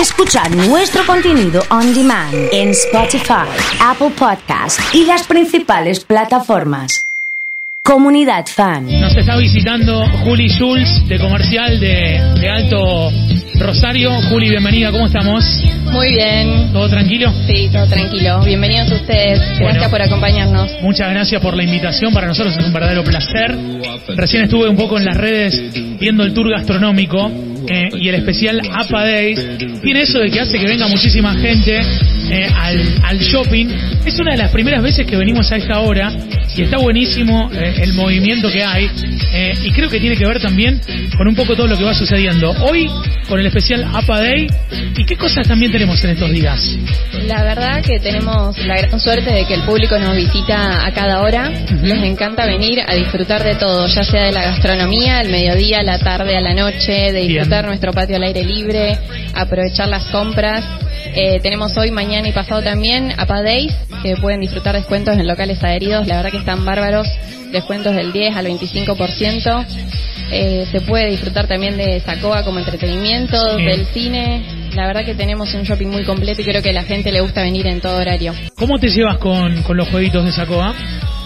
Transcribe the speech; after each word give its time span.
Escuchar 0.00 0.54
nuestro 0.54 1.04
contenido 1.06 1.62
on 1.70 1.94
demand 1.94 2.34
en 2.52 2.70
Spotify, 2.70 3.48
Apple 3.80 4.10
Podcast 4.16 4.78
y 4.94 5.06
las 5.06 5.26
principales 5.26 6.04
plataformas. 6.04 7.02
Comunidad 7.82 8.44
Fan. 8.46 9.00
Nos 9.00 9.16
está 9.16 9.36
visitando 9.36 10.04
Juli 10.24 10.48
Schulz 10.48 11.06
de 11.08 11.18
Comercial 11.18 11.80
de, 11.80 12.20
de 12.40 12.48
Alto 12.50 13.10
Rosario. 13.58 14.10
Juli, 14.28 14.50
bienvenida, 14.50 14.90
¿cómo 14.90 15.06
estamos? 15.06 15.44
Muy 15.84 16.12
bien. 16.12 16.72
¿Todo 16.72 16.90
tranquilo? 16.90 17.32
Sí, 17.46 17.70
todo 17.72 17.86
tranquilo. 17.86 18.40
Bienvenidos 18.44 18.90
ustedes. 18.90 19.38
Gracias 19.38 19.60
Bueno. 19.60 19.90
por 19.90 20.02
acompañarnos. 20.02 20.72
Muchas 20.82 21.10
gracias 21.10 21.40
por 21.40 21.56
la 21.56 21.62
invitación, 21.62 22.12
para 22.12 22.26
nosotros 22.26 22.56
es 22.58 22.64
un 22.66 22.72
verdadero 22.72 23.02
placer. 23.02 23.56
Recién 24.08 24.42
estuve 24.44 24.68
un 24.68 24.76
poco 24.76 24.98
en 24.98 25.04
las 25.06 25.16
redes 25.16 25.72
viendo 25.98 26.22
el 26.24 26.34
tour 26.34 26.50
gastronómico 26.50 27.30
eh, 27.68 27.88
y 27.92 28.08
el 28.08 28.16
especial 28.16 28.60
APA 28.72 29.04
Days. 29.04 29.40
Tiene 29.82 30.02
eso 30.02 30.18
de 30.18 30.30
que 30.30 30.40
hace 30.40 30.58
que 30.58 30.66
venga 30.66 30.86
muchísima 30.88 31.34
gente 31.34 31.80
eh, 32.30 32.48
al, 32.54 32.80
al 33.02 33.18
shopping. 33.18 33.68
Es 34.04 34.18
una 34.18 34.32
de 34.32 34.38
las 34.38 34.50
primeras 34.50 34.82
veces 34.82 35.06
que 35.06 35.16
venimos 35.16 35.50
a 35.52 35.56
esta 35.56 35.80
hora 35.80 36.12
y 36.56 36.62
está 36.62 36.78
buenísimo 36.78 37.50
eh, 37.52 37.74
el 37.82 37.92
movimiento 37.94 38.50
que 38.50 38.64
hay 38.64 38.90
y 39.62 39.70
creo 39.72 39.90
que 39.90 40.00
tiene 40.00 40.16
que 40.16 40.24
ver 40.24 40.40
también 40.40 40.80
con 41.16 41.28
un 41.28 41.34
poco 41.34 41.54
todo 41.54 41.66
lo 41.66 41.76
que 41.76 41.84
va 41.84 41.92
sucediendo. 41.92 42.52
Hoy 42.62 42.88
con 43.28 43.40
el 43.40 43.46
especial 43.46 43.84
APA 43.92 44.20
Day 44.20 44.46
y 44.96 45.04
qué 45.04 45.16
cosas 45.16 45.46
también 45.46 45.72
tenemos 45.72 46.02
en 46.04 46.10
estos 46.10 46.30
días. 46.30 46.76
La 47.26 47.42
verdad 47.42 47.82
que 47.82 47.98
tenemos 47.98 48.56
la 48.58 48.76
gran 48.76 49.00
suerte 49.00 49.32
de 49.32 49.46
que 49.46 49.54
el 49.54 49.62
público 49.62 49.98
nos 49.98 50.16
visita 50.16 50.86
a 50.86 50.92
cada 50.92 51.20
hora. 51.20 51.50
Les 51.82 52.02
encanta 52.02 52.46
venir 52.46 52.80
a 52.86 52.94
disfrutar 52.94 53.42
de 53.42 53.54
todo, 53.56 53.86
ya 53.88 54.04
sea 54.04 54.24
de 54.24 54.32
la 54.32 54.42
gastronomía, 54.42 55.18
al 55.18 55.30
mediodía, 55.30 55.82
la 55.82 55.98
tarde, 55.98 56.36
a 56.36 56.40
la 56.40 56.54
noche, 56.54 57.12
de 57.12 57.20
disfrutar 57.20 57.55
Nuestro 57.64 57.92
patio 57.92 58.16
al 58.16 58.22
aire 58.24 58.44
libre, 58.44 58.98
aprovechar 59.34 59.88
las 59.88 60.04
compras. 60.06 60.64
Eh, 61.14 61.40
tenemos 61.40 61.76
hoy, 61.78 61.90
mañana 61.90 62.28
y 62.28 62.32
pasado 62.32 62.62
también 62.62 63.12
APA 63.16 63.42
Days, 63.42 63.72
que 64.02 64.16
pueden 64.16 64.40
disfrutar 64.40 64.74
descuentos 64.74 65.16
en 65.16 65.26
locales 65.26 65.62
adheridos. 65.62 66.06
La 66.06 66.16
verdad 66.16 66.30
que 66.30 66.38
están 66.38 66.64
bárbaros, 66.64 67.06
descuentos 67.52 67.94
del 67.94 68.12
10 68.12 68.36
al 68.36 68.46
25%. 68.46 69.64
Eh, 70.32 70.66
se 70.72 70.80
puede 70.80 71.08
disfrutar 71.10 71.46
también 71.46 71.76
de 71.76 72.00
Sacoa 72.00 72.42
como 72.44 72.58
entretenimiento, 72.58 73.36
Sí. 73.56 73.64
del 73.64 73.86
cine. 73.86 74.42
La 74.74 74.86
verdad 74.86 75.04
que 75.04 75.14
tenemos 75.14 75.54
un 75.54 75.62
shopping 75.62 75.86
muy 75.86 76.02
completo 76.04 76.42
y 76.42 76.44
creo 76.44 76.60
que 76.62 76.70
a 76.70 76.72
la 76.72 76.82
gente 76.82 77.12
le 77.12 77.20
gusta 77.20 77.42
venir 77.42 77.66
en 77.66 77.80
todo 77.80 77.96
horario. 77.96 78.34
¿Cómo 78.56 78.78
te 78.78 78.88
llevas 78.88 79.18
con, 79.18 79.62
con 79.62 79.76
los 79.76 79.88
jueguitos 79.88 80.24
de 80.24 80.32
Sacoa? 80.32 80.74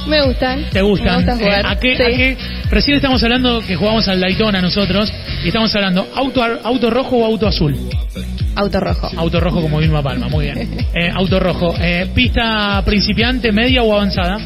Me 0.07 0.23
gustan. 0.23 0.65
¿Te 0.73 0.83
gustan? 0.83 1.25
Me 1.25 1.33
gusta 1.33 1.37
jugar. 1.37 1.61
Eh, 1.61 1.69
¿a, 1.69 1.77
qué, 1.79 1.97
Sí. 1.97 2.03
a 2.03 2.07
qué? 2.07 2.37
Recién 2.71 2.97
estamos 2.97 3.23
hablando 3.23 3.61
que 3.61 3.77
jugamos 3.77 4.07
al 4.09 4.21
Daytona 4.21 4.61
nosotros 4.61 5.13
y 5.45 5.49
estamos 5.49 5.75
hablando 5.75 6.09
auto, 6.15 6.43
auto 6.63 6.91
rojo 6.91 7.17
o 7.19 7.25
auto 7.27 7.47
azul. 7.47 7.77
Auto 8.57 8.81
rojo. 8.81 9.11
Auto 9.17 9.41
rojo 9.41 9.61
como 9.63 9.79
Vilma 9.79 10.03
Palma, 10.03 10.29
muy 10.29 10.47
bien. 10.47 10.71
Eh, 10.95 11.09
auto 11.15 11.39
rojo. 11.39 11.75
Eh, 11.81 12.09
¿Pista 12.15 12.83
principiante, 12.85 13.53
media 13.53 13.83
o 13.83 13.93
avanzada? 13.95 14.39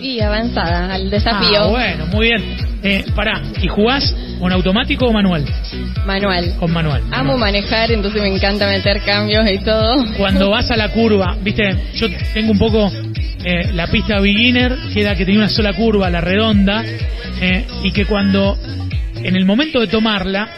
Y 0.00 0.20
avanzada 0.20 0.94
al 0.94 1.10
desafío. 1.10 1.62
Ah, 1.62 1.66
bueno, 1.66 2.06
muy 2.06 2.28
bien. 2.28 2.67
Eh, 2.82 3.04
pará, 3.14 3.42
¿y 3.60 3.66
jugás 3.66 4.14
con 4.38 4.52
automático 4.52 5.06
o 5.06 5.12
manual? 5.12 5.44
Manual. 6.06 6.54
Con 6.58 6.72
manual. 6.72 7.02
Amo 7.10 7.36
manejar, 7.36 7.90
entonces 7.90 8.22
me 8.22 8.32
encanta 8.32 8.68
meter 8.68 9.02
cambios 9.02 9.50
y 9.50 9.58
todo. 9.58 10.04
Cuando 10.16 10.50
vas 10.50 10.70
a 10.70 10.76
la 10.76 10.90
curva, 10.90 11.36
viste, 11.42 11.76
yo 11.94 12.06
tengo 12.32 12.52
un 12.52 12.58
poco 12.58 12.90
eh, 13.44 13.72
la 13.72 13.88
pista 13.88 14.20
beginner, 14.20 14.76
que 14.92 15.00
era 15.00 15.16
que 15.16 15.24
tenía 15.24 15.40
una 15.40 15.48
sola 15.48 15.72
curva, 15.72 16.08
la 16.08 16.20
redonda, 16.20 16.84
eh, 17.40 17.66
y 17.82 17.92
que 17.92 18.06
cuando, 18.06 18.56
en 19.16 19.34
el 19.34 19.44
momento 19.44 19.80
de 19.80 19.88
tomarla, 19.88 20.48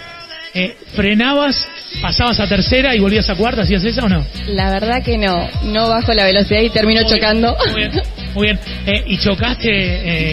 eh, 0.53 0.77
frenabas, 0.95 1.69
pasabas 2.03 2.41
a 2.41 2.49
tercera 2.49 2.95
y 2.95 2.99
volvías 2.99 3.31
a 3.31 3.35
cuarta, 3.35 3.63
¿hacías 3.63 3.85
esa 3.85 4.05
o 4.05 4.09
no? 4.09 4.27
La 4.49 4.71
verdad 4.71 5.03
que 5.03 5.17
no. 5.17 5.49
No 5.65 5.89
bajo 5.89 6.13
la 6.13 6.25
velocidad 6.25 6.61
y 6.61 6.71
termino 6.71 7.03
Muy 7.03 7.11
bien, 7.11 7.21
chocando. 7.21 7.57
Muy 7.73 7.81
bien, 7.83 8.03
muy 8.35 8.47
bien. 8.47 8.59
Eh, 8.87 9.05
¿Y 9.07 9.19
chocaste 9.19 9.69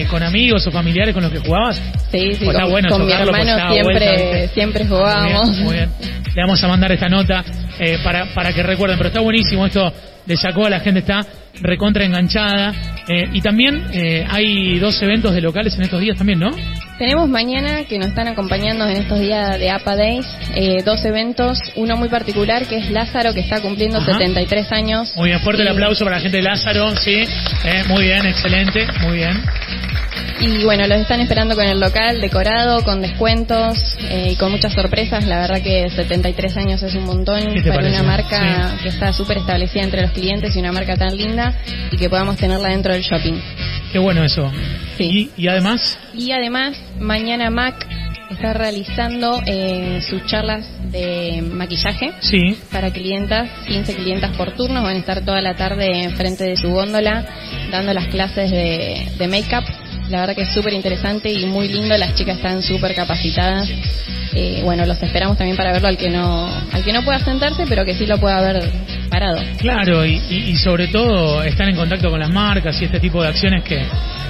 eh, 0.02 0.06
con 0.08 0.22
amigos 0.22 0.66
o 0.66 0.70
familiares 0.70 1.14
con 1.14 1.22
los 1.22 1.32
que 1.32 1.38
jugabas? 1.38 1.76
Sí, 2.10 2.32
sí, 2.34 2.44
Pues 2.44 2.50
está 2.50 2.62
con, 2.62 2.70
bueno 2.70 2.88
con 2.90 3.04
mi 3.04 3.12
chocarlo, 3.12 3.36
hermano 3.36 3.82
vuelta, 3.84 4.08
siempre, 4.08 4.48
siempre 4.48 4.84
Muy 4.84 4.98
jugábamos. 4.98 5.50
bien, 5.50 5.64
muy 5.64 5.74
bien. 5.74 5.90
Le 6.34 6.42
vamos 6.42 6.62
a 6.62 6.68
mandar 6.68 6.92
esta 6.92 7.08
nota 7.08 7.44
eh, 7.78 7.98
para, 8.04 8.26
para 8.34 8.52
que 8.52 8.62
recuerden, 8.62 8.96
pero 8.98 9.08
está 9.08 9.20
buenísimo 9.20 9.66
esto 9.66 9.92
de 10.24 10.36
Yacoa, 10.36 10.70
la 10.70 10.80
gente 10.80 11.00
está 11.00 11.20
recontra 11.60 12.04
enganchada. 12.04 12.72
eh, 13.08 13.28
y 13.32 13.40
también 13.40 13.86
eh, 13.92 14.24
hay 14.28 14.78
dos 14.78 15.00
eventos 15.02 15.34
de 15.34 15.40
locales 15.40 15.74
en 15.76 15.82
estos 15.82 16.00
días 16.00 16.16
también, 16.16 16.38
¿no? 16.38 16.50
Tenemos 16.98 17.28
mañana 17.28 17.84
que 17.84 17.96
nos 17.96 18.08
están 18.08 18.26
acompañando 18.26 18.84
en 18.88 18.96
estos 18.96 19.20
días 19.20 19.56
de 19.56 19.70
APA 19.70 19.94
Days 19.94 20.26
eh, 20.56 20.82
dos 20.84 21.04
eventos, 21.04 21.60
uno 21.76 21.96
muy 21.96 22.08
particular 22.08 22.66
que 22.66 22.78
es 22.78 22.90
Lázaro 22.90 23.32
que 23.34 23.40
está 23.40 23.60
cumpliendo 23.60 23.98
Ajá. 23.98 24.14
73 24.14 24.72
años. 24.72 25.12
Muy 25.14 25.28
bien, 25.28 25.40
fuerte 25.40 25.62
el 25.62 25.68
aplauso 25.68 26.04
para 26.04 26.16
la 26.16 26.22
gente 26.22 26.38
de 26.38 26.42
Lázaro, 26.42 26.96
sí. 26.96 27.22
eh, 27.64 27.84
muy 27.86 28.02
bien, 28.02 28.26
excelente, 28.26 28.84
muy 29.02 29.18
bien. 29.18 29.40
Y 30.40 30.64
bueno, 30.64 30.86
los 30.88 30.98
están 31.00 31.20
esperando 31.20 31.54
con 31.56 31.66
el 31.66 31.78
local 31.80 32.20
decorado, 32.20 32.82
con 32.84 33.00
descuentos 33.00 33.96
eh, 34.08 34.30
y 34.32 34.36
con 34.36 34.50
muchas 34.52 34.72
sorpresas. 34.72 35.24
La 35.26 35.40
verdad 35.40 35.60
que 35.62 35.88
73 35.90 36.56
años 36.56 36.82
es 36.82 36.94
un 36.94 37.04
montón 37.04 37.40
¿Qué 37.54 37.60
te 37.62 37.68
para 37.70 37.82
parece? 37.82 38.00
una 38.00 38.02
marca 38.04 38.70
Sí. 38.76 38.82
que 38.84 38.88
está 38.88 39.12
súper 39.12 39.38
establecida 39.38 39.82
entre 39.82 40.02
los 40.02 40.10
clientes 40.12 40.54
y 40.54 40.58
una 40.60 40.70
marca 40.72 40.96
tan 40.96 41.16
linda 41.16 41.54
y 41.90 41.96
que 41.96 42.08
podamos 42.08 42.36
tenerla 42.36 42.68
dentro 42.70 42.92
del 42.92 43.02
shopping. 43.02 43.34
Qué 43.92 43.98
bueno 43.98 44.24
eso. 44.24 44.50
Sí. 44.96 45.30
Y, 45.36 45.44
y 45.44 45.48
además, 45.48 45.98
Y 46.14 46.32
además, 46.32 46.76
mañana 46.98 47.50
MAC 47.50 47.86
está 48.30 48.52
realizando 48.52 49.40
eh, 49.46 50.00
sus 50.08 50.24
charlas 50.26 50.66
de 50.90 51.42
maquillaje 51.42 52.12
sí, 52.20 52.56
para 52.70 52.90
clientas, 52.90 53.48
15 53.66 53.94
clientas 53.96 54.36
por 54.36 54.52
turno, 54.52 54.82
van 54.82 54.96
a 54.96 54.98
estar 54.98 55.24
toda 55.24 55.40
la 55.40 55.54
tarde 55.54 56.02
enfrente 56.04 56.44
de 56.44 56.56
su 56.56 56.70
góndola 56.70 57.24
dando 57.70 57.92
las 57.94 58.06
clases 58.08 58.50
de, 58.50 59.08
de 59.18 59.28
make-up. 59.28 59.64
La 60.10 60.20
verdad 60.20 60.34
que 60.34 60.42
es 60.42 60.54
súper 60.54 60.72
interesante 60.72 61.30
y 61.32 61.46
muy 61.46 61.68
lindo, 61.68 61.96
las 61.96 62.14
chicas 62.14 62.36
están 62.36 62.62
súper 62.62 62.94
capacitadas. 62.94 63.68
Eh, 64.34 64.60
bueno, 64.62 64.84
los 64.86 65.02
esperamos 65.02 65.36
también 65.36 65.56
para 65.56 65.72
verlo 65.72 65.88
al 65.88 65.96
que 65.96 66.10
no 66.10 66.46
al 66.46 66.84
que 66.84 66.92
no 66.92 67.04
pueda 67.04 67.18
sentarse, 67.20 67.64
pero 67.68 67.84
que 67.84 67.94
sí 67.94 68.06
lo 68.06 68.18
pueda 68.18 68.40
ver 68.40 68.70
parado. 69.08 69.40
Claro, 69.58 70.04
y, 70.06 70.20
y- 70.30 70.50
y 70.50 70.56
sobre 70.56 70.88
todo 70.88 71.42
están 71.42 71.68
en 71.68 71.76
contacto 71.76 72.10
con 72.10 72.20
las 72.20 72.30
marcas 72.30 72.80
y 72.80 72.84
este 72.84 73.00
tipo 73.00 73.22
de 73.22 73.28
acciones 73.28 73.64
que, 73.64 73.82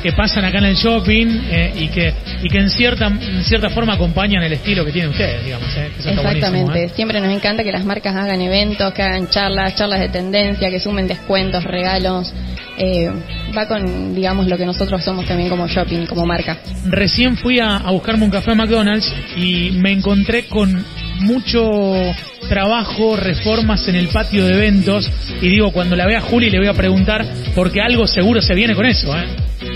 que 0.02 0.12
pasan 0.12 0.44
acá 0.44 0.58
en 0.58 0.64
el 0.66 0.76
shopping 0.76 1.26
eh, 1.50 1.72
y 1.76 1.88
que 1.88 2.12
y 2.42 2.48
que 2.48 2.58
en 2.58 2.70
cierta 2.70 3.06
en 3.06 3.44
cierta 3.44 3.70
forma 3.70 3.94
acompañan 3.94 4.42
el 4.42 4.52
estilo 4.52 4.84
que 4.84 4.92
tienen 4.92 5.10
ustedes, 5.10 5.44
digamos. 5.44 5.68
eh, 5.76 5.90
que 5.94 6.00
eso 6.00 6.08
está 6.10 6.22
Exactamente, 6.32 6.84
¿eh? 6.84 6.88
siempre 6.94 7.20
nos 7.20 7.32
encanta 7.34 7.62
que 7.64 7.72
las 7.72 7.84
marcas 7.84 8.14
hagan 8.14 8.40
eventos, 8.40 8.92
que 8.94 9.02
hagan 9.02 9.28
charlas, 9.28 9.74
charlas 9.76 10.00
de 10.00 10.08
tendencia, 10.08 10.70
que 10.70 10.80
sumen 10.80 11.06
descuentos, 11.08 11.64
regalos. 11.64 12.32
Eh, 12.80 13.10
va 13.56 13.66
con, 13.66 14.14
digamos, 14.14 14.46
lo 14.46 14.56
que 14.56 14.64
nosotros 14.64 15.02
somos 15.02 15.26
también 15.26 15.48
como 15.48 15.66
shopping, 15.66 16.06
como 16.06 16.24
marca. 16.26 16.58
Recién 16.86 17.36
fui 17.36 17.58
a, 17.58 17.76
a 17.78 17.90
buscarme 17.90 18.24
un 18.24 18.30
café 18.30 18.52
a 18.52 18.54
McDonald's 18.54 19.12
y 19.36 19.70
me 19.72 19.90
encontré 19.90 20.44
con 20.46 20.84
mucho 21.18 21.72
trabajo, 22.48 23.16
reformas 23.16 23.86
en 23.88 23.94
el 23.94 24.08
patio 24.08 24.46
de 24.46 24.54
eventos 24.54 25.10
y 25.40 25.48
digo, 25.48 25.72
cuando 25.72 25.96
la 25.96 26.06
vea 26.06 26.20
Juli 26.20 26.50
le 26.50 26.58
voy 26.58 26.68
a 26.68 26.74
preguntar 26.74 27.24
porque 27.54 27.80
algo 27.80 28.06
seguro 28.06 28.40
se 28.40 28.54
viene 28.54 28.74
con 28.74 28.86
eso, 28.86 29.16
¿eh? 29.16 29.26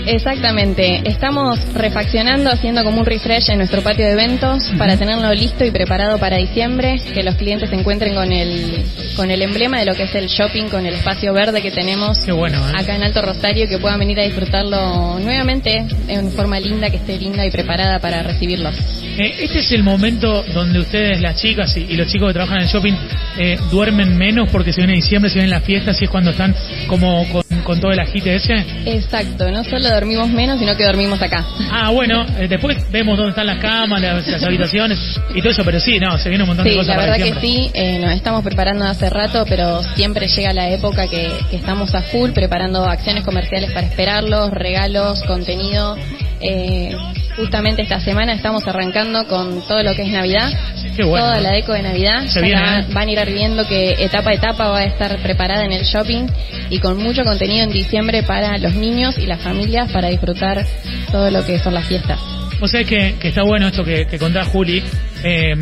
Exactamente, 0.05 1.01
estamos 1.05 1.59
refaccionando, 1.73 2.49
haciendo 2.49 2.83
como 2.83 2.99
un 2.99 3.05
refresh 3.05 3.49
en 3.49 3.57
nuestro 3.57 3.81
patio 3.81 4.05
de 4.05 4.13
eventos 4.13 4.71
para 4.77 4.97
tenerlo 4.97 5.33
listo 5.33 5.65
y 5.65 5.71
preparado 5.71 6.17
para 6.19 6.37
diciembre, 6.37 6.99
que 7.13 7.23
los 7.23 7.35
clientes 7.35 7.69
se 7.69 7.75
encuentren 7.75 8.13
con 8.13 8.31
el, 8.31 8.83
con 9.15 9.31
el 9.31 9.41
emblema 9.41 9.79
de 9.79 9.85
lo 9.85 9.93
que 9.93 10.03
es 10.03 10.15
el 10.15 10.27
shopping, 10.27 10.67
con 10.69 10.85
el 10.85 10.95
espacio 10.95 11.33
verde 11.33 11.61
que 11.61 11.71
tenemos 11.71 12.19
Qué 12.25 12.31
bueno, 12.31 12.57
¿eh? 12.69 12.73
acá 12.75 12.95
en 12.95 13.03
Alto 13.03 13.21
Rosario, 13.21 13.67
que 13.67 13.77
puedan 13.77 13.99
venir 13.99 14.19
a 14.19 14.23
disfrutarlo 14.23 15.19
nuevamente 15.19 15.85
en 16.07 16.31
forma 16.31 16.59
linda, 16.59 16.89
que 16.89 16.97
esté 16.97 17.17
linda 17.17 17.45
y 17.45 17.51
preparada 17.51 17.99
para 17.99 18.23
recibirlos. 18.23 18.75
Eh, 19.17 19.35
este 19.41 19.59
es 19.59 19.71
el 19.71 19.83
momento 19.83 20.43
donde 20.53 20.79
ustedes, 20.79 21.21
las 21.21 21.39
chicas 21.41 21.75
y, 21.77 21.81
y 21.81 21.95
los 21.95 22.07
chicos 22.07 22.29
que 22.29 22.33
trabajan 22.33 22.61
en 22.61 22.62
el 22.63 22.69
shopping, 22.69 22.93
eh, 23.37 23.57
duermen 23.71 24.17
menos 24.17 24.49
porque 24.51 24.73
se 24.73 24.81
viene 24.81 24.93
diciembre, 24.93 25.29
se 25.29 25.35
vienen 25.35 25.51
las 25.51 25.63
fiestas 25.63 25.99
y 26.01 26.05
es 26.05 26.09
cuando 26.09 26.31
están 26.31 26.55
como 26.87 27.27
con, 27.29 27.43
con 27.63 27.79
todo 27.79 27.91
el 27.91 27.99
agite 27.99 28.35
ese. 28.35 28.53
Exacto, 28.85 29.51
no 29.51 29.63
solo 29.63 29.89
dormimos 29.89 30.29
menos, 30.29 30.59
sino 30.59 30.75
que 30.75 30.83
dormimos 30.83 31.21
acá. 31.21 31.45
Ah, 31.71 31.89
bueno, 31.91 32.25
eh, 32.37 32.47
después 32.47 32.77
vemos 32.91 33.17
dónde 33.17 33.31
están 33.31 33.47
las 33.47 33.59
camas, 33.59 34.01
las, 34.01 34.27
las 34.27 34.43
habitaciones 34.47 34.99
y 35.33 35.39
todo 35.39 35.51
eso, 35.51 35.63
pero 35.63 35.79
sí, 35.79 35.99
no, 35.99 36.17
se 36.17 36.29
viene 36.29 36.43
un 36.43 36.49
montón 36.49 36.65
de 36.65 36.75
cosas 36.75 36.87
la 36.89 36.95
para 36.95 37.11
verdad 37.11 37.25
que 37.25 37.41
sí, 37.41 37.71
eh, 37.73 37.99
nos 37.99 38.11
estamos 38.13 38.43
preparando 38.43 38.85
hace 38.85 39.09
rato, 39.09 39.45
pero 39.47 39.83
siempre 39.95 40.27
llega 40.27 40.53
la 40.53 40.69
época 40.69 41.07
que, 41.07 41.29
que 41.49 41.55
estamos 41.57 41.93
a 41.95 42.01
full 42.03 42.31
preparando 42.31 42.85
acciones 42.85 43.23
comerciales 43.23 43.71
para 43.71 43.87
esperarlos, 43.87 44.51
regalos, 44.51 45.23
contenido. 45.23 45.97
Eh, 46.43 46.91
justamente 47.37 47.81
esta 47.81 47.99
semana 47.99 48.33
estamos 48.33 48.67
arrancando 48.67 49.25
con 49.27 49.65
todo 49.67 49.81
lo 49.81 49.95
que 49.95 50.03
es 50.03 50.11
Navidad, 50.11 50.51
Qué 50.95 51.03
bueno. 51.03 51.25
toda 51.25 51.39
la 51.39 51.51
deco 51.51 51.73
de 51.73 51.81
Navidad. 51.81 52.25
Se 52.27 52.41
viene, 52.41 52.61
¿eh? 52.61 52.85
Van 52.91 53.07
a 53.07 53.11
ir 53.11 53.25
viendo 53.33 53.65
que 53.67 53.95
etapa 53.97 54.31
a 54.31 54.33
etapa 54.33 54.67
va 54.69 54.79
a 54.79 54.83
estar 54.83 55.17
preparada 55.19 55.65
en 55.65 55.71
el 55.71 55.83
shopping 55.83 56.27
y 56.69 56.79
con 56.79 56.97
mucho 56.97 57.23
contenido 57.23 57.63
en 57.63 57.71
diciembre 57.71 58.23
para 58.23 58.57
los 58.57 58.75
niños 58.75 59.17
y 59.17 59.25
las 59.25 59.41
familias 59.41 59.91
para 59.91 60.09
disfrutar 60.09 60.65
todo 61.11 61.31
lo 61.31 61.45
que 61.45 61.59
son 61.59 61.73
las 61.73 61.87
fiestas. 61.87 62.19
O 62.59 62.67
sea 62.67 62.83
que, 62.83 63.15
que 63.19 63.29
está 63.29 63.43
bueno 63.43 63.67
esto 63.67 63.83
que, 63.83 64.05
que 64.05 64.19
contás, 64.19 64.47
Juli, 64.47 64.83
Eh, 65.23 65.55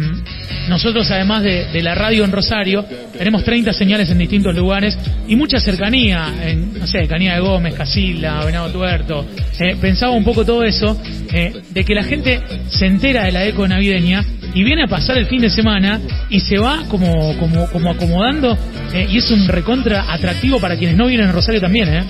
nosotros, 0.67 1.09
además 1.11 1.43
de, 1.43 1.81
la 1.81 1.95
radio 1.95 2.23
en 2.23 2.31
Rosario, 2.31 2.85
tenemos 3.17 3.43
30 3.43 3.73
señales 3.73 4.09
en 4.09 4.17
distintos 4.17 4.55
lugares 4.55 4.97
y 5.27 5.35
mucha 5.35 5.59
cercanía, 5.59 6.33
en, 6.43 6.79
no 6.79 6.87
sé, 6.87 7.07
Canía 7.07 7.35
de 7.35 7.41
Gómez, 7.41 7.75
Casilla, 7.75 8.43
Venado 8.45 8.69
Tuerto. 8.69 9.25
Eh, 9.59 9.75
pensaba 9.81 10.13
un 10.13 10.23
poco 10.23 10.45
todo 10.45 10.63
eso, 10.63 10.99
eh, 11.33 11.53
de 11.71 11.83
que 11.83 11.93
la 11.93 12.03
gente 12.03 12.39
se 12.69 12.85
entera 12.85 13.25
de 13.25 13.31
la 13.31 13.45
eco 13.45 13.67
navideña 13.67 14.23
y 14.53 14.63
viene 14.63 14.83
a 14.83 14.87
pasar 14.87 15.17
el 15.17 15.27
fin 15.27 15.41
de 15.41 15.49
semana 15.49 15.99
y 16.29 16.39
se 16.39 16.57
va 16.57 16.83
como, 16.89 17.37
como, 17.37 17.67
como 17.69 17.91
acomodando 17.91 18.57
eh, 18.93 19.07
y 19.09 19.17
es 19.17 19.31
un 19.31 19.47
recontra 19.47 20.11
atractivo 20.11 20.59
para 20.59 20.77
quienes 20.77 20.97
no 20.97 21.07
vienen 21.07 21.29
a 21.29 21.31
Rosario 21.31 21.61
también, 21.61 21.93
¿eh? 21.93 22.03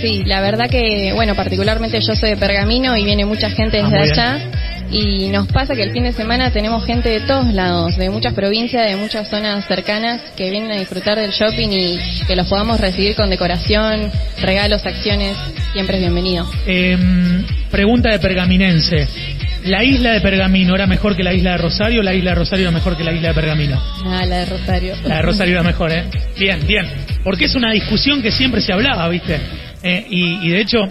Sí, 0.00 0.22
la 0.24 0.40
verdad 0.40 0.70
que, 0.70 1.12
bueno, 1.14 1.34
particularmente 1.34 2.00
yo 2.00 2.14
soy 2.14 2.30
de 2.30 2.36
Pergamino 2.36 2.96
y 2.96 3.04
viene 3.04 3.26
mucha 3.26 3.50
gente 3.50 3.82
desde 3.82 3.98
ah, 3.98 4.02
allá 4.02 4.50
y 4.90 5.28
nos 5.28 5.46
pasa 5.48 5.74
que 5.74 5.82
el 5.82 5.92
fin 5.92 6.02
de 6.02 6.12
semana 6.12 6.50
tenemos 6.50 6.84
gente 6.84 7.08
de 7.08 7.20
todos 7.20 7.52
lados, 7.52 7.96
de 7.96 8.10
muchas 8.10 8.34
provincias, 8.34 8.88
de 8.88 8.96
muchas 8.96 9.28
zonas 9.28 9.66
cercanas 9.66 10.20
que 10.36 10.50
vienen 10.50 10.72
a 10.72 10.76
disfrutar 10.76 11.18
del 11.18 11.30
shopping 11.30 11.68
y 11.70 11.98
que 12.26 12.34
los 12.34 12.48
podamos 12.48 12.80
recibir 12.80 13.14
con 13.14 13.30
decoración, 13.30 14.10
regalos, 14.40 14.84
acciones, 14.84 15.36
siempre 15.72 15.96
es 15.96 16.02
bienvenido. 16.02 16.48
Em, 16.66 17.44
pregunta 17.70 18.10
de 18.10 18.18
pergaminense. 18.18 19.06
¿La 19.64 19.84
isla 19.84 20.12
de 20.12 20.22
Pergamino 20.22 20.74
era 20.74 20.86
mejor 20.86 21.14
que 21.14 21.22
la 21.22 21.34
isla 21.34 21.52
de 21.52 21.58
Rosario 21.58 22.00
o 22.00 22.02
la 22.02 22.14
isla 22.14 22.30
de 22.30 22.36
Rosario 22.36 22.62
era 22.62 22.70
mejor 22.70 22.96
que 22.96 23.04
la 23.04 23.12
isla 23.12 23.28
de 23.28 23.34
Pergamino? 23.34 23.82
Ah, 24.06 24.24
la 24.24 24.38
de 24.38 24.46
Rosario. 24.46 24.94
La 25.04 25.16
de 25.16 25.22
Rosario 25.22 25.52
era 25.52 25.62
mejor, 25.62 25.92
¿eh? 25.92 26.04
Bien, 26.38 26.66
bien. 26.66 26.86
Porque 27.22 27.44
es 27.44 27.54
una 27.54 27.70
discusión 27.70 28.22
que 28.22 28.30
siempre 28.30 28.62
se 28.62 28.72
hablaba, 28.72 29.06
¿viste? 29.10 29.38
Eh, 29.82 30.06
y, 30.08 30.46
y 30.46 30.50
de 30.50 30.60
hecho, 30.62 30.88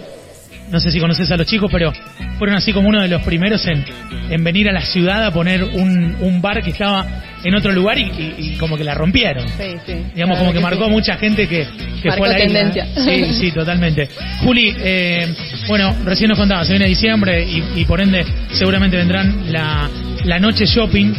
no 0.70 0.80
sé 0.80 0.90
si 0.90 1.00
conoces 1.00 1.30
a 1.30 1.36
los 1.36 1.46
chicos, 1.46 1.70
pero 1.70 1.92
fueron 2.38 2.56
así 2.56 2.72
como 2.72 2.88
uno 2.88 3.02
de 3.02 3.08
los 3.08 3.22
primeros 3.22 3.66
en, 3.66 3.84
en 4.30 4.44
venir 4.44 4.68
a 4.68 4.72
la 4.72 4.82
ciudad 4.82 5.24
a 5.24 5.32
poner 5.32 5.64
un, 5.64 6.16
un 6.20 6.40
bar 6.40 6.62
que 6.62 6.70
estaba 6.70 7.06
en 7.44 7.54
otro 7.54 7.72
lugar 7.72 7.98
y, 7.98 8.56
como 8.58 8.76
que 8.76 8.84
la 8.84 8.94
rompieron. 8.94 9.48
Sí, 9.48 9.76
sí. 9.86 9.94
Digamos, 10.14 10.38
como 10.38 10.52
que, 10.52 10.60
marcó 10.60 10.88
mucha 10.88 11.16
gente 11.16 11.48
que, 11.48 11.66
que 12.02 12.12
fue 12.12 12.28
a 12.28 12.32
la 12.32 12.38
tendencia. 12.38 12.86
Sí, 13.04 13.32
sí, 13.40 13.52
totalmente. 13.52 14.08
Juli, 14.42 14.74
eh, 14.78 15.34
bueno, 15.68 15.94
recién 16.04 16.28
nos 16.28 16.38
contaba, 16.38 16.64
se 16.64 16.72
viene 16.72 16.86
diciembre 16.86 17.44
y, 17.44 17.84
por 17.84 18.00
ende 18.00 18.24
seguramente 18.52 18.96
vendrán 18.96 19.52
la, 19.52 19.88
la 20.24 20.38
noche 20.38 20.66
shopping. 20.66 21.14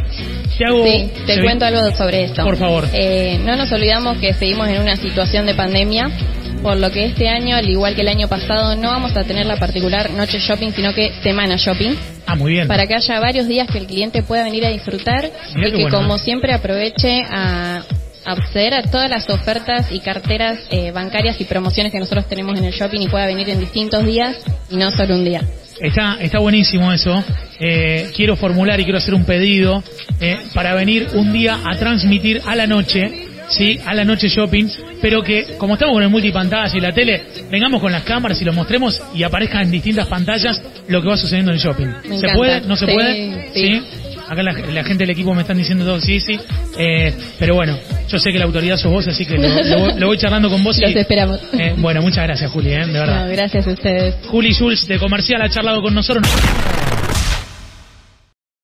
Te, 0.58 0.66
hago, 0.66 0.84
sí, 0.86 1.10
te 1.26 1.42
cuento 1.42 1.66
algo 1.66 1.92
sobre 1.96 2.26
esto. 2.26 2.44
Por 2.44 2.56
favor. 2.56 2.88
Eh, 2.94 3.40
no 3.44 3.56
nos 3.56 3.72
olvidamos 3.72 4.18
que 4.20 4.34
seguimos 4.34 4.68
en 4.68 4.82
una 4.82 4.96
situación 4.96 5.48
de 5.48 5.56
pandemia 5.56 6.12
por 6.62 6.78
lo 6.78 6.92
que 6.92 7.06
este 7.06 7.28
año, 7.28 7.56
al 7.56 7.68
igual 7.70 7.96
que 7.96 8.02
el 8.02 8.08
año 8.08 8.28
pasado, 8.28 8.76
no 8.76 8.90
vamos 8.90 9.16
a 9.18 9.24
tener 9.24 9.46
la 9.46 9.58
particular 9.58 10.12
noche 10.12 10.40
shopping, 10.40 10.72
sino 10.72 10.94
que 10.94 11.12
semana 11.24 11.56
shopping. 11.58 11.96
Ah, 12.26 12.36
muy 12.36 12.54
bien. 12.54 12.68
Para 12.68 12.86
que 12.88 12.96
haya 12.96 13.20
varios 13.20 13.48
días 13.48 13.68
que 13.70 13.80
el 13.80 13.88
cliente 13.88 14.24
pueda 14.24 14.44
venir 14.44 14.66
a 14.66 14.70
disfrutar 14.70 15.30
y 15.56 15.72
que, 15.72 15.90
como 15.90 16.18
siempre, 16.18 16.54
aproveche 16.54 17.24
a 17.30 17.84
acceder 18.24 18.76
a 18.76 18.84
todas 18.84 19.10
las 19.10 19.30
ofertas 19.30 19.92
y 19.92 20.00
carteras 20.00 20.60
eh, 20.70 20.92
bancarias 20.92 21.42
y 21.42 21.46
promociones 21.46 21.92
que 21.92 22.00
nosotros 22.00 22.28
tenemos 22.28 22.58
en 22.60 22.66
el 22.66 22.74
shopping 22.74 23.02
y 23.02 23.08
pueda 23.08 23.26
venir 23.26 23.50
en 23.50 23.60
distintos 23.60 24.06
días 24.06 24.38
y 24.70 24.76
no 24.76 24.92
solo 24.92 25.16
un 25.16 25.26
día. 25.26 25.42
Está, 25.80 26.18
está 26.22 26.38
buenísimo 26.38 26.92
eso. 26.94 27.24
Eh, 27.60 28.12
quiero 28.16 28.36
formular 28.36 28.80
y 28.80 28.84
quiero 28.84 29.00
hacer 29.00 29.16
un 29.16 29.26
pedido 29.26 29.84
eh, 30.20 30.38
para 30.54 30.76
venir 30.76 31.08
un 31.16 31.34
día 31.34 31.60
a 31.66 31.76
transmitir 31.78 32.42
a 32.46 32.56
la 32.56 32.68
noche 32.68 33.31
¿sí? 33.52 33.80
a 33.86 33.94
la 33.94 34.04
noche 34.04 34.28
shopping, 34.28 34.68
pero 35.02 35.22
que 35.22 35.56
como 35.58 35.74
estamos 35.74 35.94
con 35.94 36.04
el 36.04 36.10
multipantalla 36.10 36.76
y 36.76 36.82
la 36.82 36.92
tele, 36.92 37.22
vengamos 37.52 37.82
con 37.82 37.92
las 37.92 38.04
cámaras 38.04 38.42
y 38.42 38.46
lo 38.46 38.54
mostremos 38.54 39.02
y 39.14 39.24
aparezcan 39.24 39.64
en 39.64 39.72
distintas 39.72 40.08
pantallas 40.08 40.62
lo 40.88 41.02
que 41.02 41.08
va 41.08 41.18
sucediendo 41.18 41.52
en 41.52 41.58
el 41.58 41.64
shopping. 41.64 42.20
¿Se 42.20 42.30
puede? 42.36 42.62
¿No 42.62 42.76
se 42.76 42.86
puede? 42.86 43.50
Sí. 43.54 43.82
Acá 44.28 44.44
la, 44.44 44.54
gente 44.54 45.04
del 45.04 45.10
equipo 45.10 45.34
me 45.34 45.42
están 45.42 45.58
diciendo 45.58 45.84
todo, 45.84 46.00
sí, 46.00 46.22
sí. 46.22 46.40
Eh, 46.78 47.14
pero 47.38 47.54
bueno, 47.54 47.78
yo 48.08 48.18
sé 48.18 48.32
que 48.32 48.40
la 48.40 48.46
autoridad 48.46 48.78
sos 48.78 48.90
vos, 48.90 49.06
así 49.06 49.26
que 49.26 49.38
lo, 49.38 50.08
voy 50.08 50.18
charlando 50.18 50.50
con 50.50 50.64
vos. 50.64 50.78
Los 50.78 50.96
esperamos. 50.96 51.42
Eh, 51.52 51.74
bueno, 51.76 52.02
muchas 52.02 52.24
gracias, 52.24 52.50
Juli, 52.50 52.72
eh, 52.72 52.86
de 52.86 52.94
verdad. 52.94 53.30
gracias 53.30 53.68
a 53.68 53.72
ustedes. 53.72 54.16
Juli 54.28 54.54
Jules 54.54 54.88
de 54.88 54.98
Comercial 55.00 55.42
ha 55.42 55.50
charlado 55.50 55.82
con 55.82 55.94
nosotros. 55.94 56.26